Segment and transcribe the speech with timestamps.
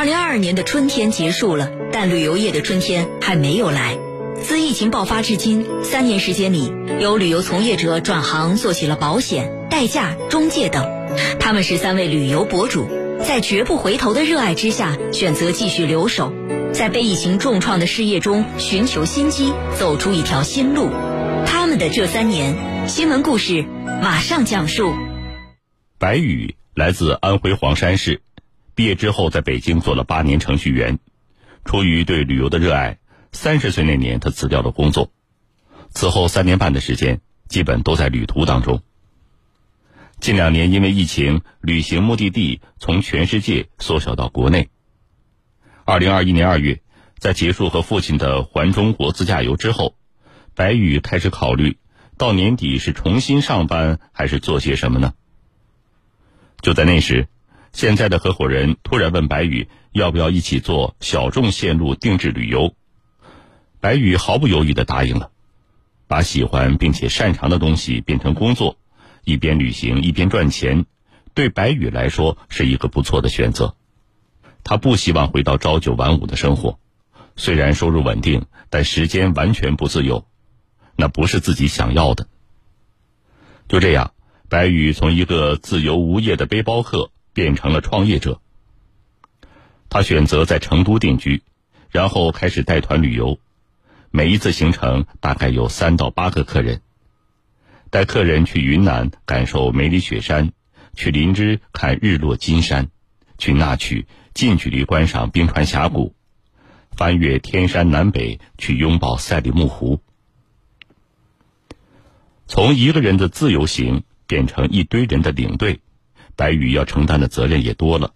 [0.00, 3.98] 二零二二年的春天结束了，但旅游业的春天还没有来。
[4.42, 10.88] 自疫情爆发至今三年时间里，有旅游从业者转行做起了保险、代驾、中介等。
[11.38, 12.88] 他们是三位旅游博主，
[13.22, 16.32] 在绝不回头的热爱之下，选择继续留守，
[16.72, 20.88] 在被疫情重创的事业中寻求新机，走出一条新路。
[21.44, 23.66] 他们的这三年，新闻故事
[24.00, 24.94] 马上讲述。
[25.98, 28.22] 白宇来自安徽黄山市，
[28.80, 31.00] 毕业之后在北京做了八年程序员。
[31.66, 32.98] 出于对旅游的热爱，
[33.30, 35.12] 三十岁那年他辞掉了工作。
[35.90, 38.80] 此后三年半的时间，基本都在旅途当中。
[40.18, 44.70] 近两年因为疫情，旅行目的地从全世界缩小到国内。
[45.84, 46.80] 二零二一年二月，
[47.18, 49.94] 在结束和父亲的环中国自驾游之后，
[50.54, 51.76] 白宇开始考虑，
[52.16, 55.12] 到年底是重新上班还是做些什么呢？
[56.62, 57.28] 就在那时，
[57.72, 62.74] 现在的合伙人突然问白宇要不要一起做小众线路定制旅游。
[63.80, 65.30] 白宇毫不犹豫的答应了，
[66.06, 68.76] 把喜欢并且擅长的东西变成工作，
[69.24, 70.84] 一边旅行一边赚钱，
[71.32, 73.76] 对白宇来说是一个不错的选择。
[74.64, 76.78] 他不希望回到朝九晚五的生活，
[77.36, 80.26] 虽然收入稳定，但时间完全不自由，
[80.96, 82.26] 那不是自己想要的。
[83.68, 84.12] 就这样。
[84.50, 88.42] 白宇从一个自由无业的背包客变成了创业者。
[89.88, 91.42] 他选择在成都定居，
[91.88, 93.38] 然后开始带团旅游，
[94.10, 96.82] 每一次行程大概有三到八个客人，
[97.88, 100.52] 带客人去云南感受梅里雪山，
[100.92, 102.90] 去林芝看日落金山，
[103.38, 106.14] 去那曲近距离观赏冰川峡谷，
[106.90, 110.02] 翻越天山南北去拥抱赛里木湖。
[112.46, 114.04] 从一个人的自由行。
[114.30, 115.80] 变成一堆人的领队，
[116.36, 118.12] 白宇要承担的责任也多了。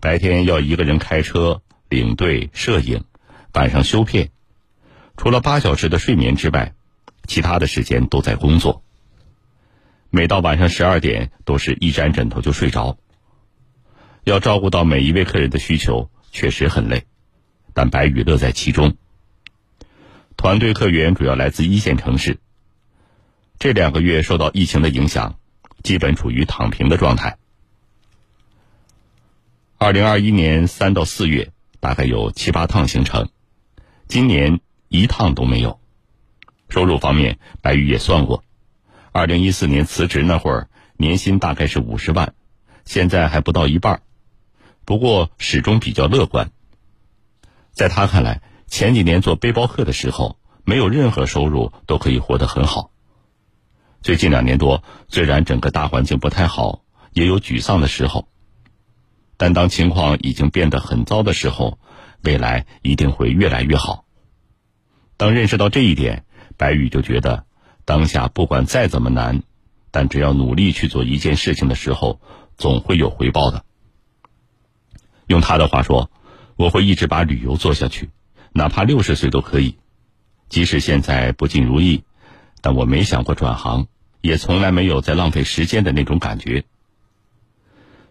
[0.00, 3.04] 白天要一个人开车、领队、摄影，
[3.52, 4.30] 晚上修片。
[5.16, 6.74] 除了八小时的睡眠之外，
[7.26, 8.82] 其他的时间都在工作。
[10.10, 12.98] 每到晚上十二点，都是一沾枕头就睡着。
[14.24, 17.06] 要照顾到每一位客人的需求，确实很累，
[17.74, 18.96] 但白宇乐在其中。
[20.36, 22.38] 团队客源主要来自一线城市。
[23.58, 25.37] 这两个月受到疫情的影响，
[25.82, 27.38] 基本处于躺平的状态。
[29.78, 33.28] 二零二一年三到四月，大概有七八趟行程，
[34.08, 35.80] 今年一趟都没有。
[36.68, 38.44] 收入方面，白宇也算过，
[39.12, 42.34] 二零一四年辞职那会儿，年薪大概是五十万，
[42.84, 44.02] 现在还不到一半。
[44.84, 46.50] 不过始终比较乐观。
[47.72, 52.90] 在他看来，前几年做背包客的时候，没有任何收入都可以活得很好。
[54.00, 56.82] 最近两年多，虽然整个大环境不太好，
[57.12, 58.28] 也有沮丧的时候，
[59.36, 61.78] 但当情况已经变得很糟的时候，
[62.22, 64.04] 未来一定会越来越好。
[65.16, 66.24] 当认识到这一点，
[66.56, 67.44] 白宇就觉得，
[67.84, 69.42] 当下不管再怎么难，
[69.90, 72.20] 但只要努力去做一件事情的时候，
[72.56, 73.64] 总会有回报的。
[75.26, 76.10] 用他的话说，
[76.56, 78.10] 我会一直把旅游做下去，
[78.52, 79.76] 哪怕六十岁都可以，
[80.48, 82.04] 即使现在不尽如意。
[82.60, 83.86] 但我没想过转行，
[84.20, 86.64] 也从来没有在浪费时间的那种感觉。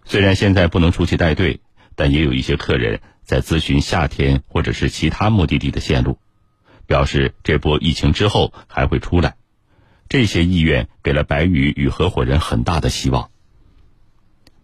[0.05, 1.59] 虽然现在不能出去带队，
[1.95, 6.17] 但也有一些客人在咨询夏天或者是其他目的地的线路，
[6.85, 9.35] 表示这波疫情之后还会出来。
[10.07, 13.29] 这些意愿给了白宇与合伙人很大的希望。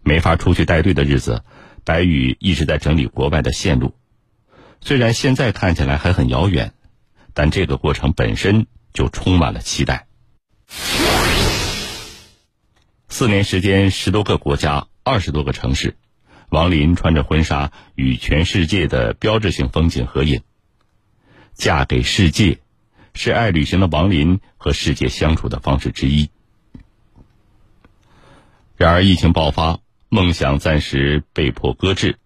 [0.02, 1.44] 没法出去带队的日子，
[1.84, 3.94] 白宇一直在整理国外的线路。
[4.80, 6.74] 虽然现在看起来还很遥远，
[7.34, 8.68] 但这个过程本身。
[8.94, 10.08] 就充满了期待。
[13.10, 15.98] 四年时间，十多个国家，二十多个城市，
[16.50, 20.42] 王林穿着婚纱与全世界的标志性风景合影。
[21.54, 22.60] 嫁给世界，
[23.14, 26.32] 是爱旅行的王林和世界相处的方式之一。
[28.76, 29.80] 然而，疫情爆发，
[30.10, 32.18] 梦想暂时被迫搁置。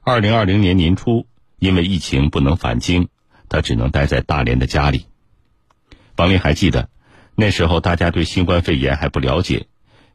[0.00, 1.26] 二零二零年年初，
[1.58, 3.08] 因为疫情不能返京，
[3.50, 5.06] 他只能待在大连的家里。
[6.22, 6.88] 王林还记得，
[7.34, 9.66] 那时候大家对新冠肺炎还不了解，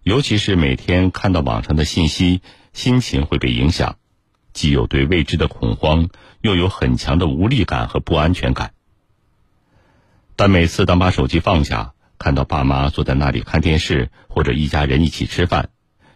[0.04, 3.98] 尤其是每天看到网上的信息，心情会被影响，
[4.54, 6.08] 既有对未知的恐慌，
[6.40, 8.72] 又有很强的无力感和不安全感。
[10.38, 15.72] 但每次当把手机放下，看到爸妈坐在那里看电视，或者一家人一起吃饭，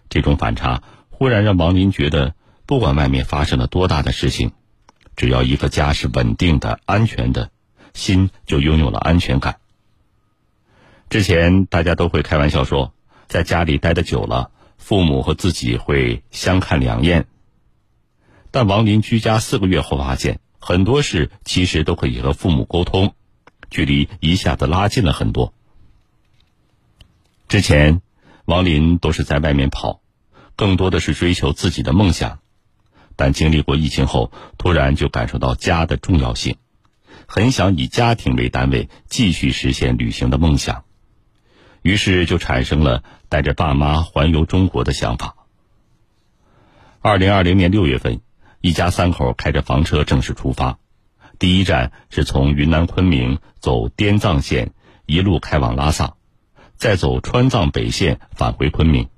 [0.08, 2.34] 这种反差忽然让王林觉得，
[2.66, 4.54] 不管外面发生了多大的事情，
[5.18, 7.52] 只要一个家是稳定的、安全的，
[7.94, 9.58] 心就拥有了安全感。
[11.12, 12.94] 之前大家都会开玩笑说，
[13.28, 17.28] 在家里待的久了，父母和自己会相看两厌。
[18.50, 23.14] 但王林居家四个月后发现，很多事其实都可以和父母沟通，
[23.70, 25.54] 距离一下子拉近了很多。
[27.50, 28.02] 之前，
[28.46, 30.00] 王林都是在外面跑，
[30.56, 32.40] 更多的是追求自己的梦想，
[33.18, 36.56] 但经历过疫情后，突然就感受到家的重要性，
[37.28, 40.86] 很想以家庭为单位继续实现旅行的梦想，
[41.82, 45.36] 于是就产生了带着爸妈环游中国的想法。
[47.02, 48.22] 二零二零年六月份。
[48.64, 50.78] 一家三口开着房车正式出发，
[51.40, 54.72] 第一站是从云南昆明走滇藏线，
[55.08, 56.14] 一路开往拉萨，
[56.76, 59.10] 再走川藏北线返回昆明。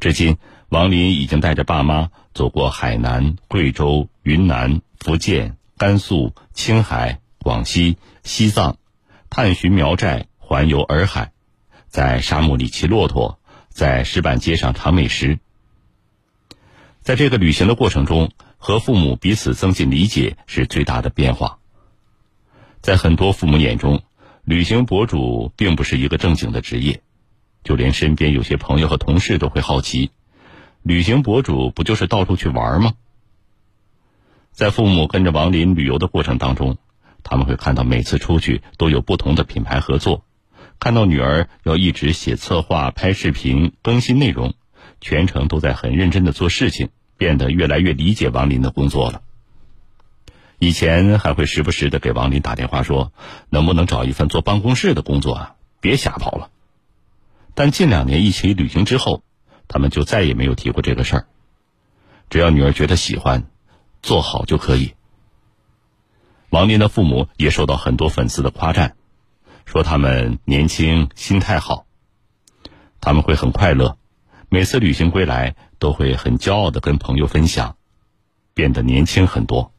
[0.00, 0.38] 至今，
[0.70, 8.78] 王林已经带着爸妈走过海南、贵州、云南、福建、甘肃、青海、广西、西藏，
[9.28, 11.32] 探寻苗寨，环游洱海，
[11.92, 15.38] 在沙漠里骑骆驼，在石板街上尝美食。
[17.02, 21.58] 在这个旅行的过程中，和父母彼此增进理解是最大的变化。
[22.80, 24.00] 在很多父母眼中，
[24.42, 27.02] 旅行博主并不是一个正经的职业，
[27.62, 30.12] 就连身边有些朋友和同事都会好奇：
[30.80, 32.94] 旅行博主不就是到处去玩吗？
[34.50, 36.78] 在父母跟着王林旅游的过程当中，
[37.22, 40.24] 他们会看到每次出去都有不同的品牌合作，
[40.82, 44.52] 看到女儿要一直写策划、拍视频、更新内容。
[45.00, 49.22] 全程都在很认真的做事情，变得越来越理解王林的工作了。
[50.58, 53.12] 以前还会时不时的给王林打电话说，
[53.48, 55.54] 能不能找一份坐办公室的工作啊？
[55.80, 56.50] 别瞎跑了。
[57.54, 59.22] 但近两年一起旅行之后，
[59.68, 61.26] 他们就再也没有提过这个事儿。
[62.28, 63.44] 只要女儿觉得喜欢，
[64.02, 64.94] 做好就可以。
[66.50, 68.96] 王林的父母也受到很多粉丝的夸赞，
[69.64, 71.86] 说他们年轻，心态好，
[73.00, 73.98] 他们会很快乐。
[74.48, 77.76] 每次旅行归来，都会很骄傲的跟朋友分享，
[78.54, 79.72] 变得年轻很多。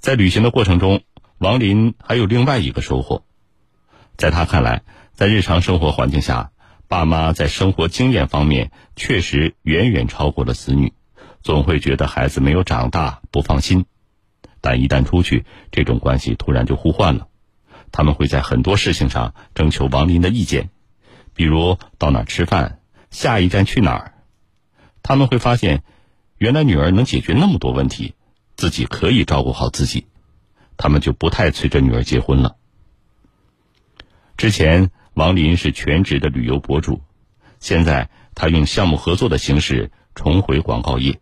[0.00, 1.02] 在旅行的过程中，
[1.38, 3.24] 王林还有另外一个收获，
[4.16, 6.50] 在他看来，在日常生活环境下，
[6.88, 10.92] 爸妈在生活经验方面确实远远超过了子女，
[11.42, 13.86] 总会觉得孩子没有长大不放心。
[14.60, 17.28] 但一旦出去，这种关系突然就互换了，
[17.92, 20.70] 他们会在很多事情上征求王林的意见，
[21.34, 22.80] 比如到哪吃饭。
[23.10, 24.14] 下一站去哪儿？
[25.02, 25.82] 他们会发现，
[26.38, 28.14] 原来女儿能解决那么多问题，
[28.56, 30.06] 自己可以照顾好自己，
[30.78, 32.56] 他们就不太催着女儿结婚了。
[34.38, 37.02] 之前王林是全职的旅游博主，
[37.60, 41.20] 现在他用项目合作的形式重回广告业，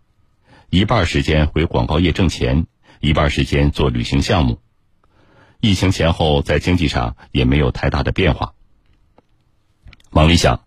[0.70, 2.69] 一半时间回广告业挣钱，
[3.00, 4.61] 一半时间做旅行项目。
[5.60, 8.54] 疫情前后，在经济上也没有太大的变化。
[10.10, 10.62] 王丽想。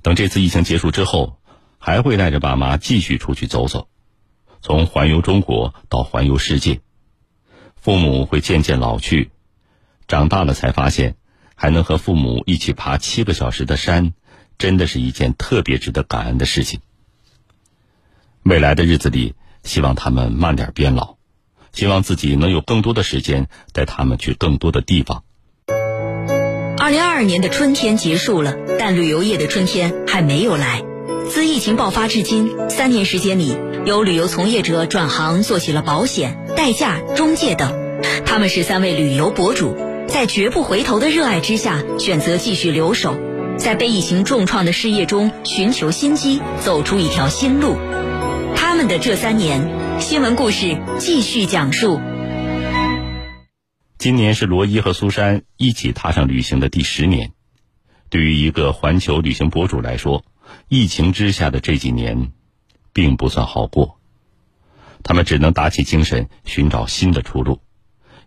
[0.00, 1.40] 等这次疫情结束之后，
[1.76, 3.88] 还会带着爸妈继续出去走走，
[4.62, 6.80] 从环游中国到环游世界。
[7.74, 9.32] 父母会渐渐老去，
[10.06, 11.16] 长大了才发现，
[11.56, 14.14] 还能和父母一起爬七个小时的山，
[14.56, 16.80] 真的是一件特别值得感恩的事情。
[18.44, 19.34] 未来的日子里，
[19.64, 21.17] 希望他们慢点变老，
[21.72, 25.22] 希望自己能有更多的时间带他们去更多的地方。
[26.78, 30.82] 二零二二年的春天结束了，但旅游业的春天还没有来。
[31.28, 33.54] 自疫情爆发至今三年时间里，
[33.84, 37.74] 有旅游从业者转行做起了保险、代驾、中介等。
[38.24, 43.14] 他们是三位旅游博主，在绝不回头的热爱之下，选择继续留守，
[43.58, 47.76] 在被疫情重创的事业中寻求新机，走出一条新路。
[48.54, 49.68] 他们的这三年，
[50.00, 52.00] 新闻故事继续讲述。
[53.98, 57.32] 今年是罗伊和苏珊一起踏上旅行的第十年。
[58.08, 60.24] 对于一个环球旅行博主来说，
[60.68, 62.30] 疫情之下的这几年，
[62.92, 63.98] 并不算好过。
[65.02, 67.60] 他们只能打起精神寻找新的出路，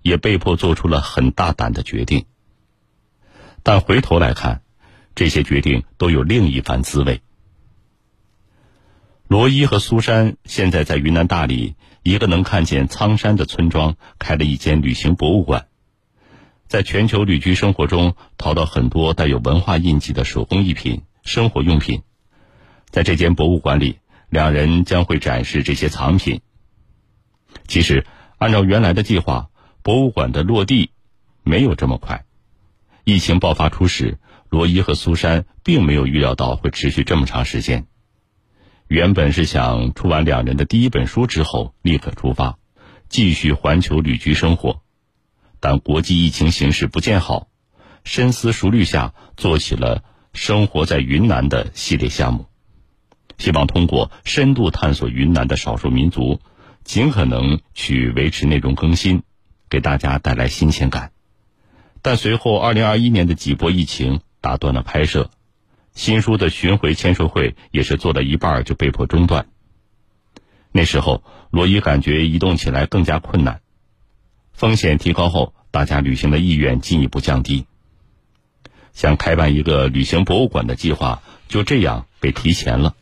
[0.02, 2.26] 也被迫做出了很大胆的决定。
[3.64, 4.62] 但回头来看，
[5.16, 7.22] 这些决定都有另一番滋味。
[9.32, 11.78] 罗伊和苏珊现在在云南大理。
[12.04, 15.68] 一个能看见苍山的村庄开了一间旅行博物馆，
[16.68, 22.02] 在全球旅居生活中淘到很多带有文化印记的手工艺品、生活用品。
[22.90, 26.42] 在这间博物馆里，两人将会展示这些藏品。
[27.70, 28.06] 其实，
[28.38, 29.50] 按照原来的计划，
[29.82, 30.92] 博物馆的落地
[31.44, 32.26] 没有这么快。
[33.06, 34.18] 疫情爆发初始，
[34.50, 37.88] 罗伊和苏珊并没有预料到会持续这么长时间。
[38.92, 42.58] 原本是想出完两人的第一本书之后立刻出发，
[43.08, 44.82] 继续环球旅居生活，
[45.62, 47.48] 但国际疫情形势不见好，
[48.04, 52.48] 深思熟虑下做起了生活在云南的系列项目。
[53.38, 56.42] 希望通过深度探索云南的少数民族，
[56.84, 59.24] 尽可能去维持内容更新，
[59.70, 61.14] 给大家带来新鲜感。
[62.02, 65.30] 但随后，二零二一年的几波疫情打断了拍摄，
[65.94, 69.48] 新书的巡回签售会也是做了一半就被迫中断。
[70.72, 73.62] 那时候，罗伊感觉移动起来更加困难，
[74.54, 77.66] 风险提高后，大家旅行的意愿进一步降低。
[78.94, 82.96] 想开办一个旅行博物馆的计划就这样被提前了。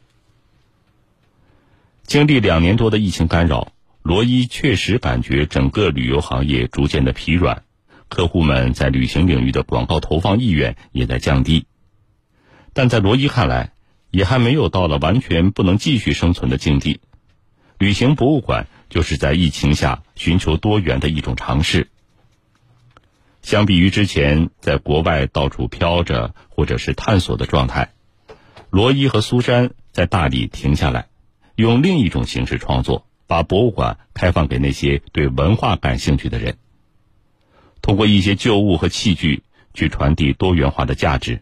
[2.03, 7.63] 经历两年多的疫情干扰，罗伊确实感觉整个旅游行业逐渐的疲软，
[8.08, 11.67] 客户们在旅行领域的广告投放意愿也在降低。
[12.73, 13.71] 但在罗伊看来，
[14.11, 16.99] 也还没有到了完全不能继续生存的境地。
[17.77, 21.89] 旅行博物馆就是在疫情下寻求多元的一种尝试。
[23.41, 27.93] 相比于之前在国外到处飘着或者是探索的状态，
[28.69, 31.07] 罗伊和苏珊在大理停下来，
[31.55, 36.57] 用另一种形式创作，把博物馆开放给那些对文化感兴趣的人。
[37.81, 41.41] 通过一些旧物和器具去传递多元化的价值，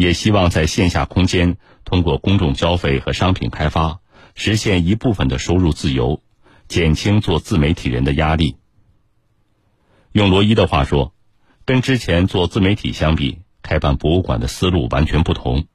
[0.00, 4.00] 也希望在线下空间通过公众消费和商品开发。
[4.34, 6.22] 实现一部分的收入自由，
[6.68, 8.56] 减轻做自媒体人的压力。
[10.12, 11.12] 用罗伊的话说，
[11.66, 15.66] 跟之前做自媒体相比，开办博物馆的思路完全不同。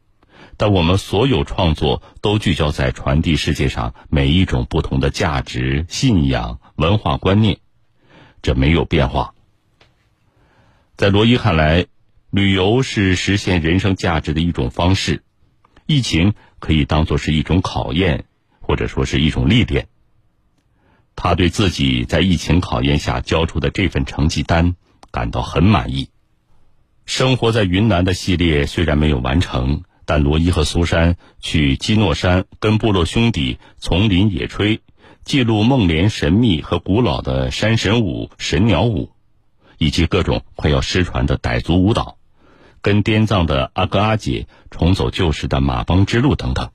[0.58, 7.60] 但我们所有创作都聚焦在传递世界上每一种不同的价值、信仰、文化观念，
[8.42, 9.36] 这没有变化。
[10.96, 11.86] 在罗伊看来，
[12.36, 15.24] 旅游是实现人生价值的一种方式，
[15.86, 18.26] 疫情可以当做是一种考验。
[18.68, 19.90] 或者说是一种历练。
[21.16, 24.76] 他对自己在疫情考验下交出的这份成绩单
[25.12, 26.10] 感到很满意。
[27.06, 34.80] 生活在云南的系列虽然没有完成，但罗伊和苏珊去基诺山跟部落兄弟丛林野炊，
[35.24, 39.12] 记录孟连神秘和古老的山神舞、神鸟舞，
[39.78, 42.18] 以及各种快要失传的傣族舞蹈，
[42.86, 46.70] 跟滇藏的阿哥阿姐重走旧时的马帮之路等等。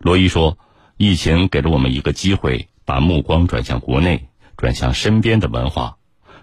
[0.00, 0.58] 罗伊说
[0.98, 5.98] ：“疫情给了我们一个机会，把目光转向国内，转向身边的文化，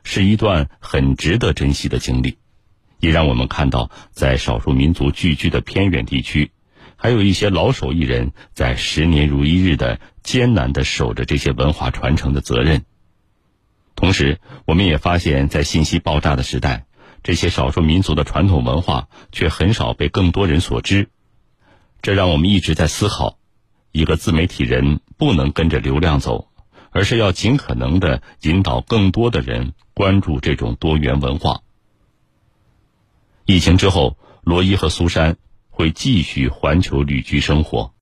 [0.05, 2.38] 是一段很值得珍惜的经历，
[3.01, 6.53] 也让我们看到，在少数民族聚居的偏远地区，
[6.96, 12.86] 还有一些老手艺人，在十年如一日的艰难的守着这些文化传承的责任。
[13.96, 16.86] 同时，我们也发现，在信息爆炸的时代，
[17.23, 21.09] 这些少数民族的传统文化却很少被更多人所知，
[22.01, 23.38] 这让我们一直在思考。”
[23.91, 26.47] 一个自媒体人不能跟着流量走，
[26.91, 31.61] 而是要尽可能的引导更多的人关注这种多元文化。
[33.45, 35.38] 疫情之后，罗伊和苏珊
[35.71, 37.93] 会继续环球旅居生活。